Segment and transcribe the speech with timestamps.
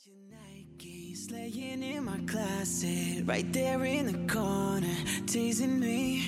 [0.00, 6.22] Nikes laying in my closet, right there in the corner, teasing me.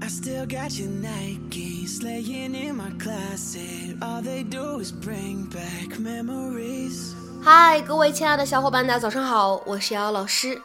[0.00, 3.98] I still got your Nikes laying in my closet.
[4.00, 7.12] All they do is bring back memories.
[7.42, 10.58] 嗨，各位亲爱的小伙伴，大家早上好，我是瑶瑶老师，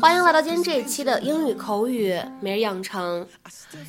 [0.00, 3.28] 欢迎来到今天这一期的英语口语每日养成。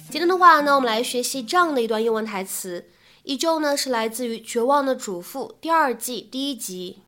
[0.10, 2.90] 今天的话呢，我们来学习这样的一段英文台词，
[3.24, 7.04] 依旧呢是来自于《绝望的主妇》第二季第一集。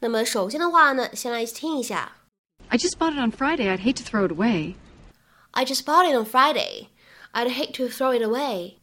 [0.00, 2.18] 那么首先的话呢，先来一起听一下。
[2.68, 3.68] I just bought it on Friday.
[3.68, 4.74] I'd hate to throw it away.
[5.52, 6.88] I just bought it on Friday.
[7.32, 8.78] I'd hate to throw it away.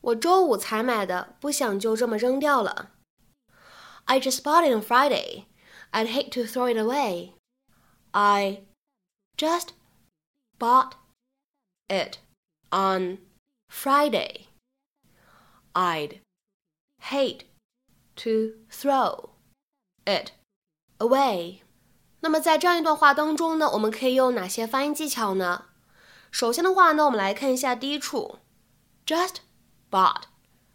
[0.00, 2.90] 我周五才买的，不想就这么扔掉了。
[4.04, 5.44] I just bought it on Friday.
[5.92, 7.32] I'd hate to throw it away.
[8.12, 8.62] I
[9.36, 9.70] just
[10.58, 10.94] bought
[11.88, 12.18] it
[12.70, 13.18] on
[13.68, 14.46] Friday.
[15.74, 16.20] I'd
[16.98, 17.44] hate
[18.16, 19.30] to throw
[20.04, 20.32] it
[20.99, 21.59] away.
[22.21, 25.65] 那么在这样一段话当中呢，我们可以用哪些发音技巧呢？
[26.31, 28.39] 首先的话呢，我们来看一下第一处
[29.05, 29.35] ，just
[29.89, 30.23] bought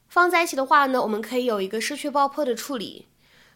[0.09, 3.09] 放在一起的话呢，我们可以有一个失去爆破的处理，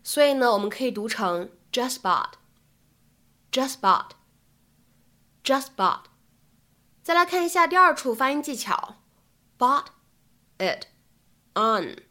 [0.02, 6.00] 所以呢，我们可以读成 just bought，just bought，just bought。
[7.02, 8.96] 再来看一下第二处发音技巧
[9.58, 9.86] ，bought
[10.58, 10.86] it
[11.54, 12.02] on。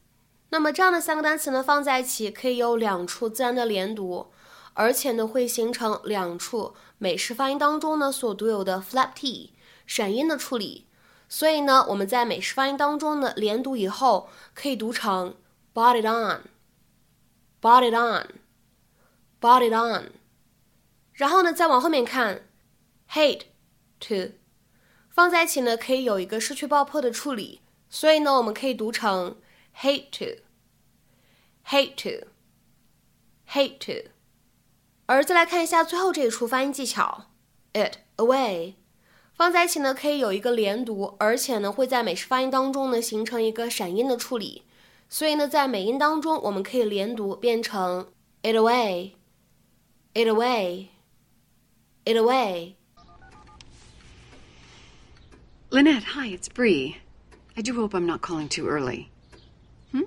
[0.50, 4.32] 那么这样的三个单词呢，放在一起可以有两处自然的连读，
[4.76, 9.54] 而且呢会形成两处美式发音当中呢所独有的 flap t
[9.88, 10.86] 闪音的处理。
[11.28, 15.36] 所以呢，我们在美式发音当中呢连读以后，可以读成
[15.74, 20.12] bought it on，bought it on，bought it on。
[21.14, 22.48] 然后呢，再往后面看
[23.10, 23.46] ，hate
[24.00, 24.34] to
[25.10, 29.38] 放在一起呢，可以有一个失去爆破的处理，所以呢，我们可以读成
[29.76, 34.15] hate to，hate to，hate to。
[35.07, 37.27] 而再来看一下最后这一处发音技巧，
[37.73, 38.75] it away，
[39.35, 44.63] 放在一起呢，可以有一个连读，而且呢，会在美式发音当中呢形成一个闪音的处理，
[45.09, 50.89] 所以呢，在美音当中，我们可以连读变成 it away，it away，it
[52.17, 52.75] away。
[55.71, 56.97] Lynette, hi, it's Bree.
[57.57, 59.09] I do hope I'm not calling too early.
[59.93, 60.03] Hmm?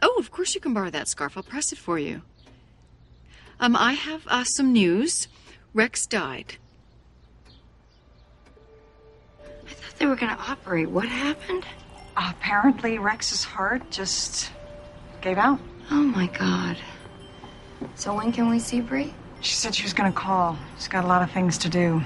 [0.00, 1.36] Oh, of course you can borrow that scarf.
[1.36, 2.22] I'll press it for you.
[3.59, 5.27] Um, I have uh, some news.
[5.73, 6.55] Rex died.
[9.67, 10.89] I thought they were going to operate.
[10.89, 11.65] What happened?
[12.15, 14.51] Apparently, Rex's heart just
[15.21, 15.59] gave out.
[15.91, 16.77] Oh my god.
[17.95, 19.13] So when can we see Bree?
[19.41, 20.57] She said she was going to call.
[20.77, 22.01] She's got a lot of things to do.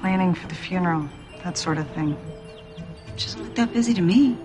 [0.00, 1.08] Planning for the funeral,
[1.44, 2.16] that sort of thing.
[3.16, 4.36] She doesn't look that busy to me.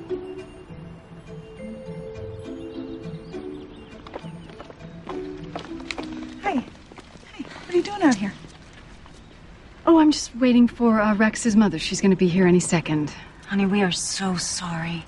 [10.39, 11.79] Waiting for uh, Rex's mother.
[11.79, 13.13] She's going to be here any second.
[13.47, 15.05] Honey, we are so sorry.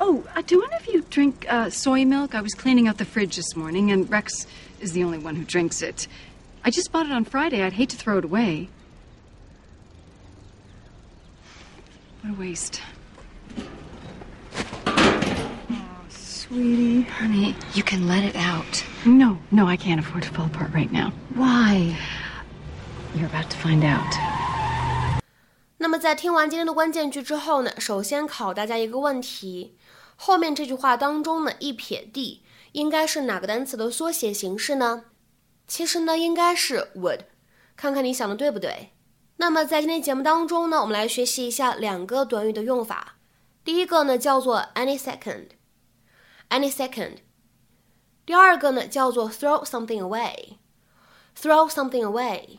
[0.00, 2.34] Oh, uh, do any of you drink uh, soy milk?
[2.34, 4.46] I was cleaning out the fridge this morning, and Rex
[4.80, 6.08] is the only one who drinks it.
[6.64, 7.62] I just bought it on Friday.
[7.62, 8.68] I'd hate to throw it away.
[12.22, 12.82] What a waste.
[14.86, 17.02] Oh, sweetie.
[17.02, 18.84] Honey, you can let it out.
[19.06, 21.12] No, no, I can't afford to fall apart right now.
[21.34, 21.96] Why?
[23.14, 24.14] You're about to find out.
[25.78, 29.76] 那么在听完今天的关键句之后呢，首先考大家一个问题：
[30.16, 35.06] 后面这句话当中呢，一撇 d 应该是哪个单词的缩写形式呢？
[35.66, 37.22] 其实呢，应该是 would，
[37.76, 38.90] 看看你想的对不对。
[39.38, 43.16] 那么在今天节目当中呢，我们来学习一下两个短语的用法。
[43.64, 47.16] 第一个呢叫做 any second，any second。
[48.24, 52.58] 第二个呢叫做 throw something away，throw something away。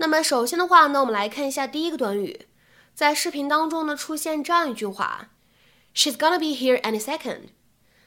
[0.00, 2.46] 那么首先的话呢，我们来看一下第一个短语，
[2.94, 5.28] 在视频当中呢出现这样一句话
[5.94, 7.50] ：She's gonna be here any second。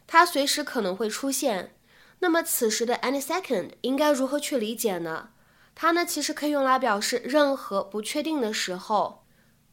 [0.08, 1.76] 她随时可能会出现。
[2.18, 5.30] 那么此时的 any second 应该如何去理解呢？
[5.76, 9.24] 它呢其实可以用来表示任何不确定的时候，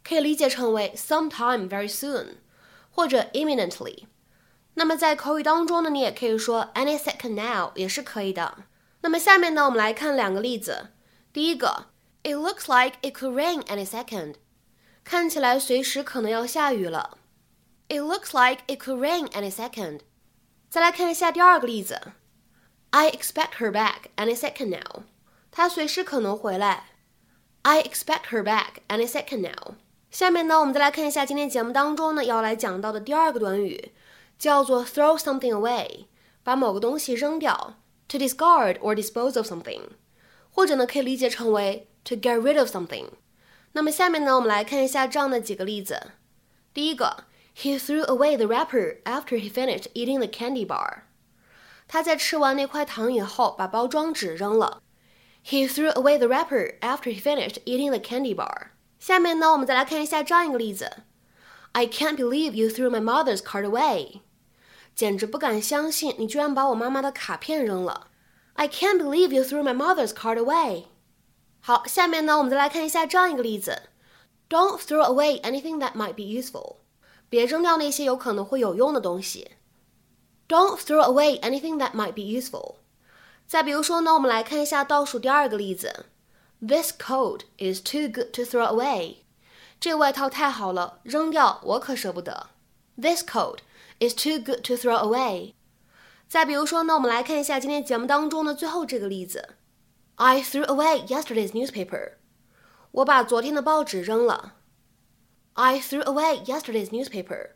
[0.05, 2.35] 可以理解成为 sometime very soon
[2.91, 4.05] 或者 imminently。
[4.75, 8.65] 那么在口语当中呢，你也可以说 any second now 也是可以的。
[9.01, 10.89] 那么下面呢，我们来看两个例子。
[11.33, 11.87] 第一个
[12.24, 14.36] ，It looks like it could rain any second。
[15.04, 17.18] 看起来随时可能要下雨了。
[17.88, 20.00] It looks like it could rain any second。
[20.70, 22.14] 再来看一下第二个例子，
[22.90, 25.04] I expect her back any second now。
[25.52, 26.88] 她随时可能回来。
[27.62, 29.76] I expect her back any second now。
[30.12, 33.92] 下面呢，我们再来看一下今天节目当中呢要来讲到的第二个短语，
[34.40, 36.06] 叫做 throw something away，
[36.44, 37.76] 把某个东西扔掉，
[38.08, 39.82] to discard or dispose of something，
[40.52, 43.06] 或者呢可以理解成为 to get rid of something。
[43.74, 46.12] 那么下面呢，我们来看一下这样的几个例子。
[46.74, 47.26] 第一个，
[47.58, 51.04] He threw away the wrapper after he finished eating the candy bar。
[51.88, 54.82] 他在吃完那块糖以后，把包装纸扔了。
[55.46, 58.70] He threw away the wrapper after he finished eating the candy bar。
[59.00, 61.04] 下面呢，我们再来看一下这样一个例子：
[61.74, 64.22] I can't believe you threw my mother's card away。
[64.96, 68.08] 简直不敢相信你居然把我妈妈的卡片扔了。
[68.54, 70.86] I can't believe you threw my mother's card away。
[71.60, 73.90] 好，下面呢，我们再来看一下这样一个例子：
[74.48, 76.78] Don't throw away anything that might be useful。
[77.28, 79.52] 别扔掉那些有可能会有用的东西。
[80.48, 82.76] Don't throw away anything that might be useful。
[83.48, 86.06] 再比如说呢，我们来看一下倒数第二个例子：
[86.62, 89.18] This coat is too good to throw away。
[89.80, 92.52] 这外套太好了，扔掉我可舍不得。
[92.96, 93.58] This coat
[94.00, 95.54] is too good to throw away。
[96.28, 99.56] 再比如说呢，我们来看一下今天节目当中的最后这个例子。
[100.23, 102.17] I threw away yesterday's newspaper。
[102.91, 104.57] 我把昨天的报纸扔了。
[105.55, 107.53] I threw away yesterday's newspaper。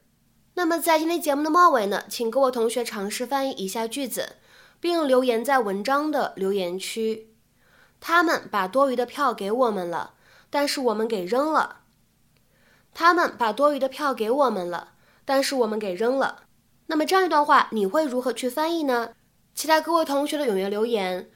[0.55, 4.37] 那么在今天节目的末尾呢，请各位同学尝试翻译一下句子，
[4.81, 7.35] 并留言在文章的留言区。
[8.01, 10.15] 他们把多余的票给我们了，
[10.49, 11.81] 但是我们给扔了。
[12.95, 14.95] 他们把多余的票给我们了，
[15.27, 16.45] 但是我们给扔了。
[16.87, 19.11] 那么这样一段话，你会如何去翻译呢？
[19.55, 21.31] 期待各位同学的踊跃留言。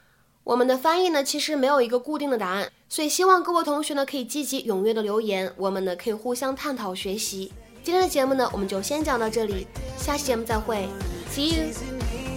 [0.49, 7.53] 我们的翻译呢，其实没有一个固定的答案，所以希望各位同学呢可以积极踊跃的留言，我们呢可以互相探讨学习。
[7.83, 9.67] 今天的节目呢，我们就先讲到这里，
[9.99, 10.89] 下期节目再会
[11.31, 12.28] ，See you。